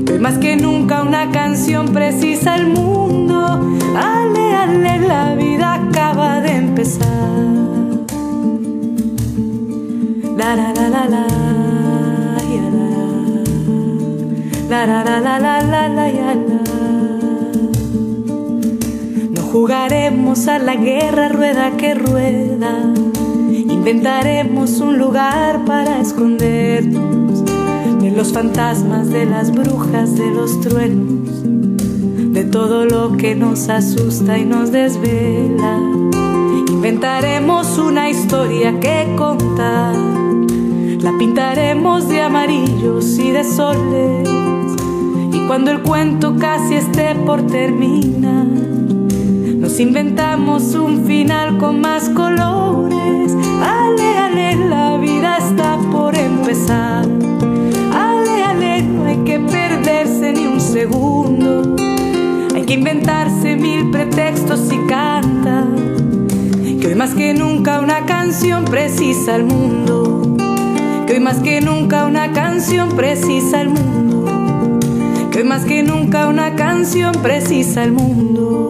[0.05, 3.61] Que hoy más que nunca una canción precisa el mundo.
[3.97, 7.07] Ale, ale, la vida acaba de empezar.
[10.37, 11.45] La la la la la, la.
[14.69, 16.35] La la la la la la la.
[19.31, 22.93] No jugaremos a la guerra rueda que rueda.
[23.87, 27.45] Inventaremos un lugar para escondernos
[28.01, 31.43] de los fantasmas, de las brujas, de los truenos,
[32.33, 35.79] de todo lo que nos asusta y nos desvela.
[36.67, 44.27] Inventaremos una historia que contar, la pintaremos de amarillos y de soles.
[45.31, 53.34] Y cuando el cuento casi esté por terminar, nos inventamos un final con más colores.
[53.65, 57.07] Ale, ale, la vida está por empezar.
[57.93, 61.75] Ale, ale, no hay que perderse ni un segundo.
[62.55, 65.67] Hay que inventarse mil pretextos y cantar.
[66.81, 70.37] Que hoy más que nunca una canción precisa al mundo.
[71.07, 74.79] Que hoy más que nunca una canción precisa al mundo.
[75.31, 78.64] Que hoy más que nunca una canción precisa al mundo.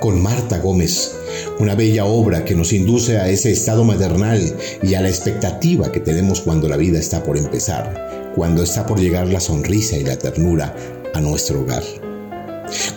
[0.00, 1.14] Con Marta Gómez,
[1.58, 6.00] una bella obra que nos induce a ese estado maternal y a la expectativa que
[6.00, 10.16] tenemos cuando la vida está por empezar, cuando está por llegar la sonrisa y la
[10.16, 10.74] ternura
[11.12, 11.82] a nuestro hogar.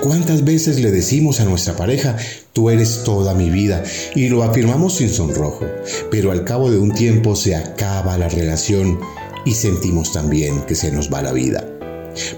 [0.02, 2.16] ¿Cuántas veces le decimos a nuestra pareja,
[2.54, 3.84] tú eres toda mi vida?
[4.16, 5.66] Y lo afirmamos sin sonrojo,
[6.10, 8.98] pero al cabo de un tiempo se acaba la relación
[9.46, 11.69] y sentimos también que se nos va la vida.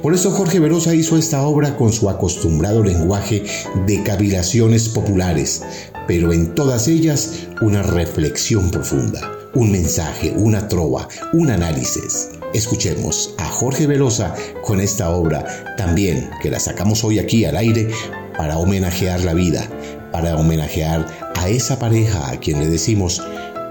[0.01, 3.43] Por eso Jorge Verosa hizo esta obra con su acostumbrado lenguaje
[3.85, 5.63] de cavilaciones populares,
[6.07, 12.29] pero en todas ellas una reflexión profunda, un mensaje, una trova, un análisis.
[12.53, 17.89] Escuchemos a Jorge Velosa con esta obra, también que la sacamos hoy aquí al aire
[18.37, 19.69] para homenajear la vida,
[20.11, 23.21] para homenajear a esa pareja a quien le decimos,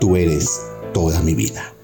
[0.01, 0.49] tú eres
[0.93, 1.75] toda mi vida.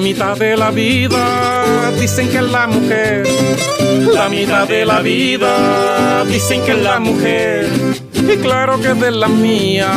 [0.00, 3.26] Mitad de la vida dicen que es la mujer.
[4.14, 7.66] La mitad de la vida dicen que es la mujer.
[8.28, 9.90] Y claro que de la mía,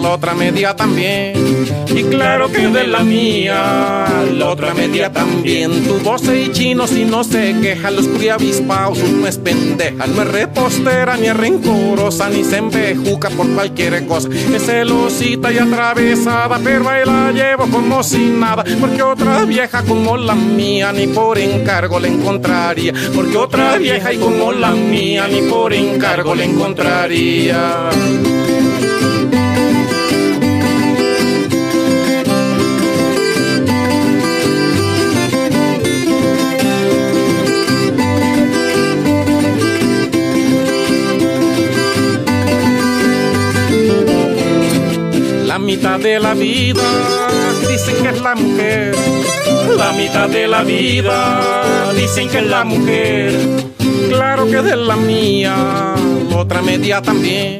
[0.00, 1.66] la otra media también.
[1.88, 5.84] Y claro que de la mía, la otra media también.
[5.84, 10.28] Tu voz y chino si no se queja, los criavispaos no es pendeja, no es
[10.28, 14.28] repostera, ni es rencorosa, ni se embejuca por cualquier cosa.
[14.54, 18.64] Es celosita y atravesada, pero ahí la llevo como si nada.
[18.80, 22.92] Porque otra vieja como la mía, ni por encargo la encontraría.
[23.14, 27.45] Porque otra vieja y como la mía, ni por encargo la encontraría.
[27.46, 27.52] La
[45.60, 46.82] mitad de la vida
[47.68, 48.94] dicen que es la mujer.
[49.76, 53.38] La mitad de la vida dicen que es la mujer.
[54.08, 55.54] Claro que de la mía,
[56.36, 57.58] otra media también.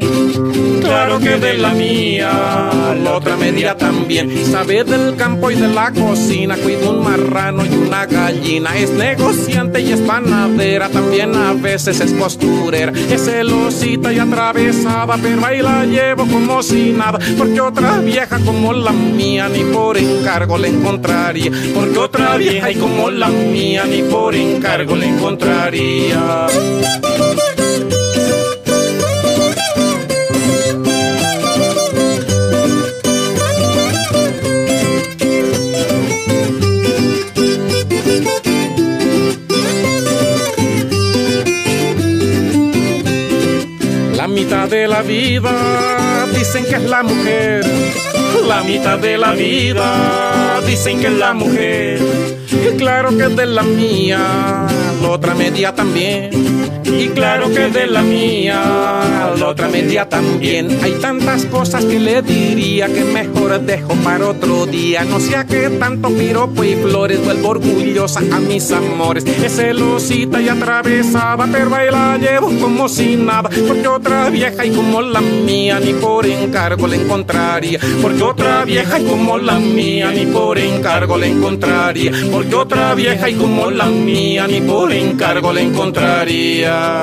[0.81, 2.71] Claro que de la mía,
[3.15, 4.31] otra media también.
[4.45, 8.77] Sabe del campo y de la cocina, cuida un marrano y una gallina.
[8.77, 12.93] Es negociante y es panadera, también a veces es costurera.
[13.11, 17.19] Es celosita y atravesada, pero ahí la llevo como si nada.
[17.39, 21.51] Porque otra vieja como la mía, ni por encargo la encontraría.
[21.75, 26.47] Porque otra vieja y como la mía, ni por encargo la encontraría.
[44.69, 47.65] De la vida dicen que es la mujer.
[48.47, 52.01] La mitad de la vida dicen que es la mujer.
[52.51, 54.67] Y claro que es de la mía,
[55.11, 56.31] otra media también.
[56.85, 58.61] Y claro que de la mía,
[59.37, 60.79] la otra media también.
[60.83, 65.05] Hay tantas cosas que le diría que mejor dejo para otro día.
[65.05, 69.25] No sea que tanto piropo y flores vuelvo orgullosa a mis amores.
[69.27, 73.51] Es celosita y atravesada, pero ahí la llevo como si nada.
[73.67, 77.81] Porque otra vieja y como la mía, ni por encargo la encontraría.
[78.01, 82.13] Porque otra vieja y como la mía, ni por encargo la encontraría.
[82.33, 87.03] Porque otra vieja y como la mía, ni por encargo la encontraría.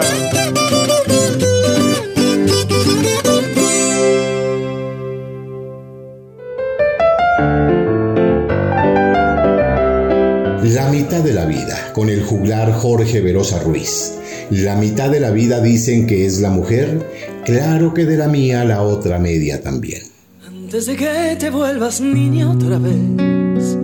[10.64, 14.16] La mitad de la vida, con el juglar Jorge Verosa Ruiz.
[14.50, 17.00] La mitad de la vida dicen que es la mujer,
[17.46, 20.04] claro que de la mía la otra media también.
[20.48, 23.78] Antes de que te vuelvas niña otra vez,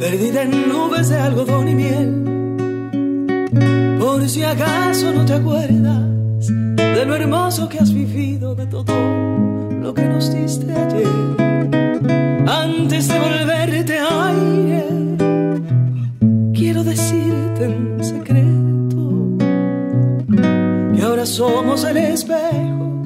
[0.00, 2.31] perdida en nubes de algodón y miel,
[4.12, 8.94] por si acaso no te acuerdas de lo hermoso que has vivido, de todo
[9.80, 12.46] lo que nos diste ayer.
[12.46, 14.84] Antes de volverte aire,
[16.52, 19.38] quiero decirte en secreto
[20.94, 23.02] que ahora somos el espejo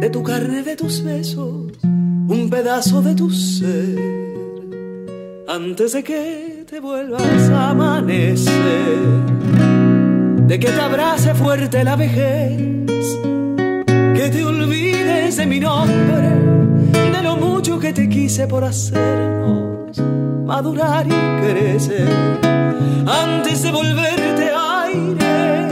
[0.00, 3.98] de tu carne, de tus besos, un pedazo de tu ser.
[5.46, 9.49] Antes de que te vuelvas a amanecer,
[10.50, 12.58] de que te abrace fuerte la vejez,
[14.16, 16.28] que te olvides de mi nombre,
[16.90, 19.96] de lo mucho que te quise por hacernos
[20.44, 22.08] madurar y crecer.
[23.06, 25.68] Antes de volverte aire.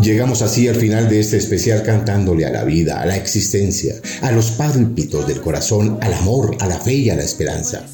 [0.00, 4.32] Llegamos así al final de este especial cantándole a la vida, a la existencia, a
[4.32, 7.84] los pálpitos del corazón, al amor, a la fe y a la esperanza.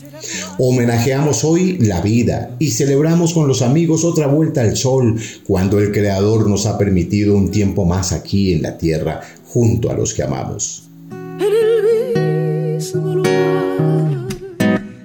[0.59, 5.93] Homenajeamos hoy la vida y celebramos con los amigos otra vuelta al sol cuando el
[5.93, 10.23] Creador nos ha permitido un tiempo más aquí en la tierra junto a los que
[10.23, 10.85] amamos.
[11.11, 14.29] En el mismo lugar,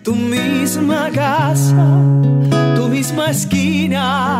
[0.03, 2.01] tu misma casa,
[2.75, 4.36] tu misma esquina,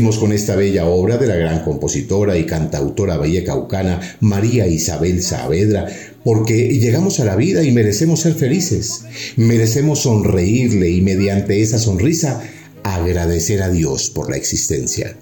[0.00, 5.88] con esta bella obra de la gran compositora y cantautora vallecaucana María Isabel Saavedra,
[6.24, 9.04] porque llegamos a la vida y merecemos ser felices,
[9.36, 12.42] merecemos sonreírle y mediante esa sonrisa
[12.82, 15.16] agradecer a Dios por la existencia.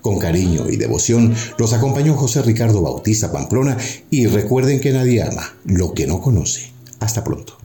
[0.00, 3.76] Con cariño y devoción los acompañó José Ricardo Bautista Pamplona
[4.10, 6.72] y recuerden que nadie ama lo que no conoce.
[7.00, 7.58] Hasta pronto.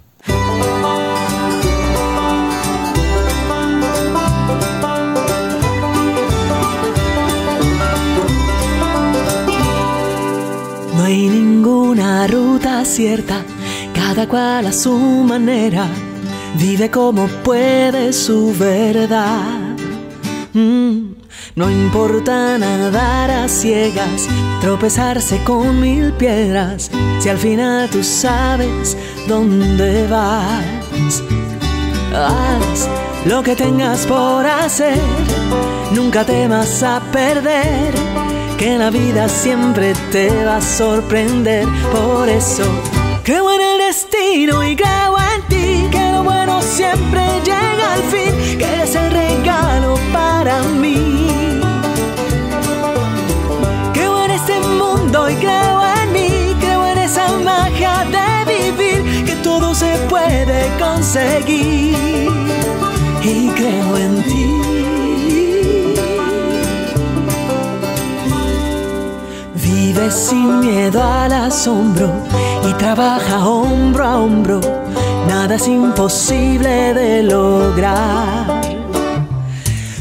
[12.26, 13.44] Ruta cierta,
[13.94, 15.86] cada cual a su manera
[16.56, 19.76] vive como puede su verdad.
[20.54, 21.14] Mm,
[21.56, 24.28] No importa nadar a ciegas,
[24.62, 26.90] tropezarse con mil piedras,
[27.20, 28.96] si al final tú sabes
[29.28, 31.24] dónde vas.
[32.14, 32.88] Haz
[33.26, 35.00] lo que tengas por hacer,
[35.94, 37.94] nunca temas a perder,
[38.58, 41.68] que la vida siempre te va a sorprender.
[41.92, 42.64] Por eso,
[43.24, 48.58] creo en el destino y creo en ti, que lo bueno siempre llega al fin,
[48.58, 51.30] que eres el regalo para mí.
[53.94, 59.36] Creo en este mundo y creo en mí, creo en esa magia de vivir, que
[59.44, 61.87] todo se puede conseguir.
[69.98, 72.12] Vive sin miedo al asombro
[72.70, 74.62] y trabaja hombro a hombro.
[75.28, 78.62] Nada es imposible de lograr.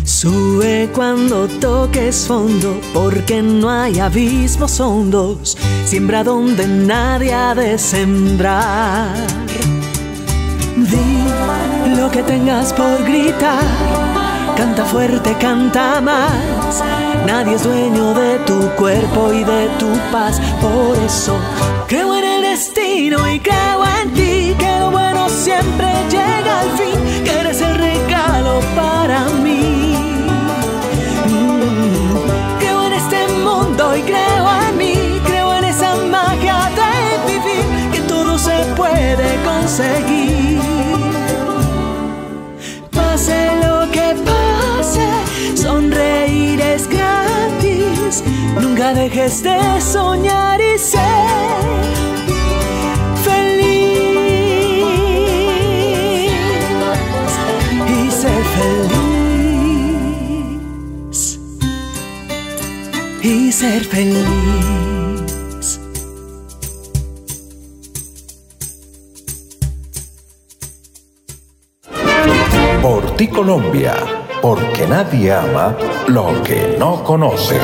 [0.05, 5.57] Sube cuando toques fondo, porque no hay abismos hondos.
[5.87, 9.17] Siembra donde nadie ha de sembrar.
[10.77, 13.65] Di lo que tengas por gritar.
[14.57, 16.96] Canta fuerte, canta más.
[17.27, 20.41] Nadie es dueño de tu cuerpo y de tu paz.
[20.61, 21.37] Por eso
[21.89, 24.55] creo en el destino y creo en ti.
[24.57, 27.25] Que lo bueno siempre llega al fin.
[27.25, 29.97] Que eres el regalo para mí.
[31.27, 35.21] Mm, creo en este mundo y creo en mí.
[35.27, 37.91] Creo en esa magia de vivir.
[37.93, 40.61] Que todo se puede conseguir.
[42.93, 45.07] Pase lo que pase,
[45.57, 46.77] sonreiré
[48.61, 51.65] nunca dejes de soñar y ser
[53.25, 53.67] feliz.
[57.89, 58.99] Y ser feliz.
[63.23, 64.27] Y ser feliz.
[72.83, 73.95] Por ti Colombia,
[74.43, 75.77] porque nadie ama
[76.09, 77.59] lo que no conoce.